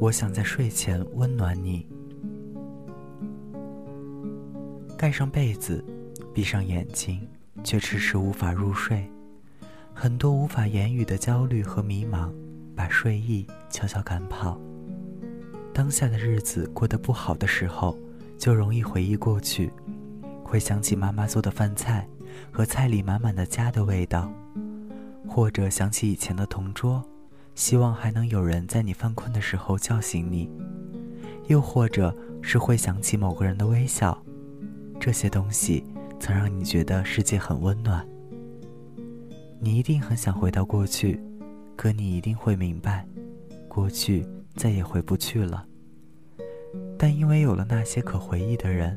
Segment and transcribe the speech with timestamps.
[0.00, 1.84] 我想在睡前温暖你。
[4.96, 5.84] 盖上被子，
[6.32, 7.26] 闭上眼睛，
[7.64, 9.10] 却迟迟无法入睡。
[9.92, 12.32] 很多无法言语的焦虑和迷茫，
[12.76, 14.60] 把睡意悄悄赶跑。
[15.74, 17.98] 当下的日子过得不好的时候，
[18.38, 19.72] 就容易回忆过去，
[20.44, 22.08] 会想起妈妈做的饭菜
[22.52, 24.32] 和菜里满满的家的味道，
[25.28, 27.04] 或者想起以前的同桌，
[27.58, 30.48] 希望还能有人在你犯困的时候叫醒你，
[31.48, 34.16] 又或者是会想起某个人的微笑。
[35.00, 35.82] 这些东西
[36.20, 38.06] 曾让你觉得世界很温暖。
[39.58, 41.20] 你一定很想回到过去，
[41.74, 43.04] 可你一定会明白，
[43.66, 45.66] 过去再也回不去了。
[46.96, 48.96] 但因为有了那些可回忆的人，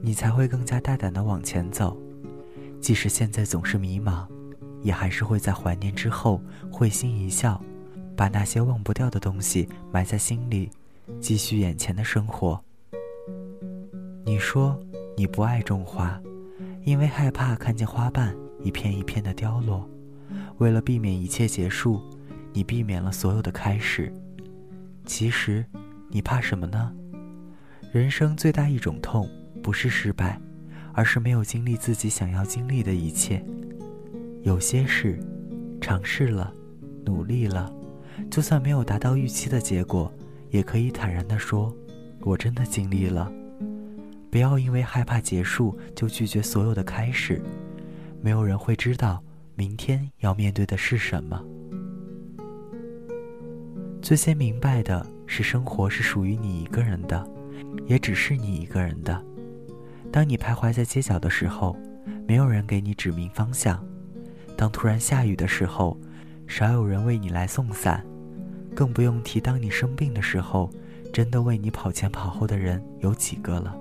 [0.00, 1.94] 你才会更加大胆地往前走。
[2.80, 4.26] 即使现在总是迷茫，
[4.84, 7.60] 也还是会在怀念之后会心一笑，
[8.14, 10.70] 把那些忘不掉的东西埋在心里，
[11.20, 12.62] 继续眼前的生活。
[14.24, 14.78] 你说
[15.16, 16.20] 你不爱种花，
[16.84, 19.88] 因为害怕看见花瓣一片一片的凋落。
[20.58, 22.00] 为了避免一切结束，
[22.52, 24.12] 你避免了所有的开始。
[25.06, 25.64] 其实，
[26.10, 26.92] 你怕什么呢？
[27.90, 29.28] 人生最大一种痛，
[29.62, 30.38] 不是失败，
[30.92, 33.42] 而是没有经历自己想要经历的一切。
[34.44, 35.18] 有些事，
[35.80, 36.52] 尝试了，
[37.06, 37.72] 努力了，
[38.30, 40.12] 就算没有达到预期的结果，
[40.50, 41.74] 也可以坦然地说
[42.20, 43.32] ：“我真的尽力了。”
[44.30, 47.42] 不要因为害怕结束就拒绝所有的开始，
[48.20, 51.42] 没有人会知道明天要面对的是什么。
[54.02, 57.26] 最先明白的是，生活是属于你一个人的，
[57.86, 59.24] 也只是你一个人的。
[60.12, 61.74] 当你徘徊在街角的时候，
[62.28, 63.78] 没有人给你指明方向；
[64.56, 65.96] 当突然下雨的时候，
[66.46, 68.04] 少有人为你来送伞。
[68.74, 70.68] 更不用提当你生病的时候，
[71.12, 73.76] 真的为你跑前跑后的人有几个了。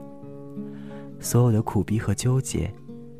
[1.19, 2.71] 所有的苦逼和纠结，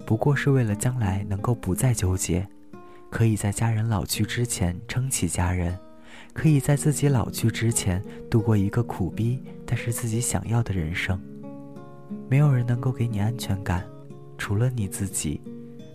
[0.05, 2.47] 不过是为了将来能够不再纠结，
[3.09, 5.75] 可以在家人老去之前撑起家人，
[6.33, 11.19] 可以在自己老去之前度过一个苦逼但是自己想要的人生。
[12.29, 13.83] 没有人能够给你安全感，
[14.37, 15.41] 除了你自己，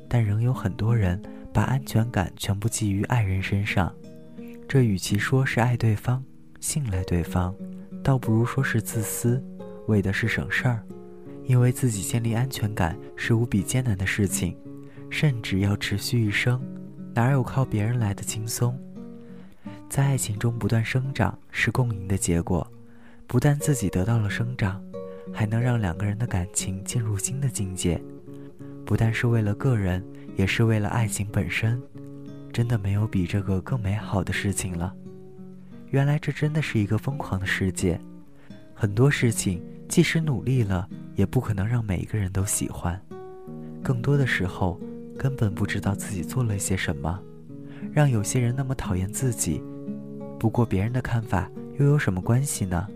[0.08, 1.20] 但仍有很多人
[1.58, 3.92] 把安全感全部寄于爱人身上。
[4.68, 6.22] 这与其说是爱对方、
[6.60, 7.52] 信赖对方，
[8.00, 9.42] 倒不如说是自私，
[9.88, 10.80] 为的是省事儿。
[11.46, 14.56] 因为自己建立安全感是无比艰难的事情，
[15.10, 16.62] 甚至要持续一生，
[17.12, 18.78] 哪有靠别人来的轻松？
[19.88, 22.64] 在爱情中不断生长是共赢的结果，
[23.26, 24.80] 不但自己得到了生长，
[25.34, 28.00] 还能让两个人的感情进入新的境界。
[28.86, 30.00] 不但是为了个人，
[30.38, 31.78] 也是为了爱情本身。
[32.50, 34.94] 真的没有比这个更美好的事情了。
[35.90, 38.00] 原来这真的是一个疯狂的世界，
[38.74, 40.88] 很多事情即使努力了。
[41.14, 42.96] 也不可能让每一个人都喜欢，
[43.82, 44.80] 更多的时候
[45.18, 47.20] 根本不知道自己做了些什么，
[47.92, 49.60] 让有些人那么讨厌自己。
[50.38, 52.86] 不过别人的看法又有什么关系呢？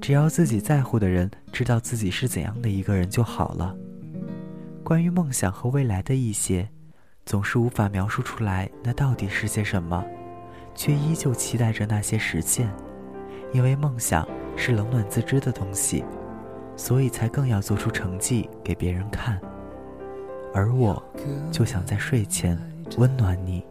[0.00, 3.76] 只要自己在乎的人知道自己是怎样的一个人就好了。
[4.84, 6.68] 关于梦想和未来的一些，
[7.24, 10.04] 总是无法描述出来，那到底是些什么？
[10.74, 12.70] 却依旧期待着那些实现，
[13.52, 16.04] 因为梦想是冷暖自知的东西。
[16.76, 19.40] 所以才更要做出成绩给别人看，
[20.52, 21.00] 而我
[21.52, 22.58] 就想在睡前
[22.98, 23.64] 温暖你。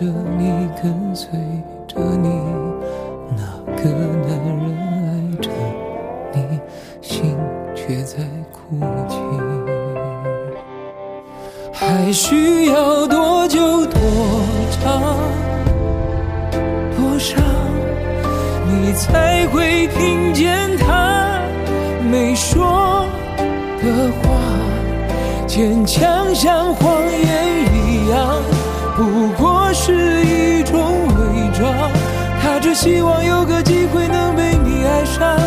[0.00, 0.06] 着
[0.38, 1.28] 你，跟随
[1.86, 2.28] 着你。
[3.36, 3.42] 那
[3.76, 3.90] 个
[4.26, 4.64] 男人
[5.04, 5.50] 爱着
[6.32, 6.58] 你，
[7.02, 7.36] 心
[7.74, 8.16] 却在。
[8.70, 8.78] 哭
[9.08, 9.16] 泣，
[11.72, 14.00] 还需要多久多
[14.80, 15.02] 长
[16.96, 17.36] 多少，
[18.68, 21.42] 你才会听见他
[22.08, 23.04] 没说
[23.82, 24.30] 的话？
[25.48, 27.49] 坚强像谎言
[32.60, 35.39] 只希望有个机会能被你爱上。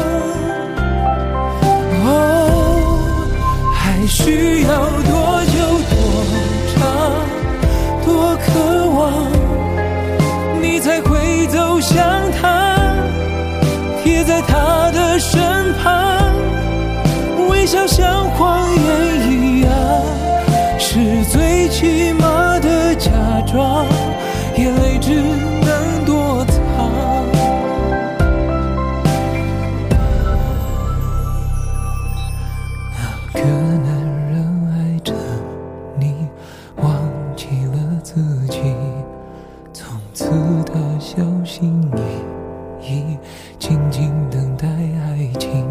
[42.84, 43.18] 翼翼，
[43.58, 45.08] 静静等待爱
[45.40, 45.66] 情。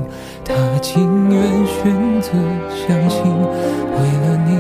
[0.45, 2.31] 他情愿选择
[2.71, 4.51] 相信，为了你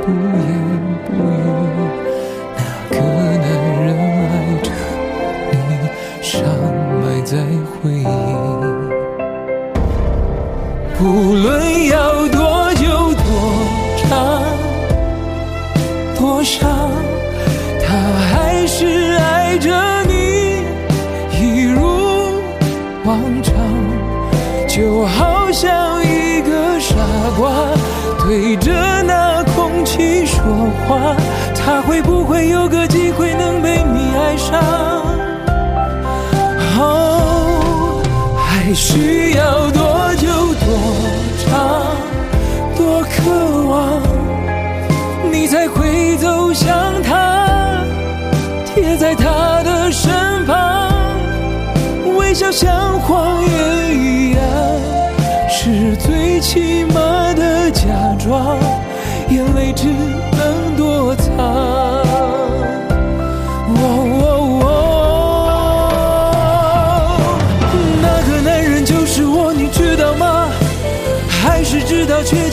[0.00, 0.04] 不
[0.38, 0.50] 言
[1.04, 1.38] 不语。
[2.90, 3.44] 那个男
[3.84, 3.86] 人
[4.30, 4.32] 爱
[4.62, 4.66] 着
[5.52, 5.70] 你，
[6.22, 6.30] 伤
[7.00, 7.30] 埋在
[7.72, 8.00] 回忆。
[10.98, 11.00] 不
[11.34, 11.42] 论
[11.88, 11.94] 要
[12.28, 12.82] 多久
[13.12, 13.24] 多
[13.98, 14.06] 长
[16.16, 16.81] 多少，
[25.52, 26.94] 像一个傻
[27.38, 27.50] 瓜
[28.24, 28.72] 对着
[29.02, 30.42] 那空气说
[30.88, 31.14] 话，
[31.54, 34.58] 他会不会有个机会能被你爱上？
[36.78, 38.02] 哦，
[38.34, 40.26] 还需要多久
[40.64, 40.66] 多
[41.44, 41.50] 长
[42.74, 44.00] 多渴望，
[45.30, 47.84] 你才会走向他，
[48.64, 50.10] 贴在他的身
[50.46, 50.90] 旁，
[52.16, 53.51] 微笑像谎言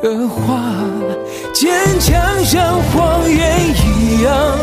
[0.00, 0.74] 的话
[1.52, 4.58] 坚强像谎言一样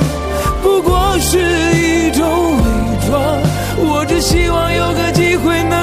[0.61, 3.55] 不过是一种伪装。
[3.77, 5.74] 我只希望有个机会能